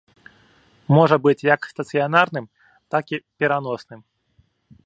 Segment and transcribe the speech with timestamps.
[0.97, 2.45] Можа быць як стацыянарным,
[2.97, 3.99] так і пераносным.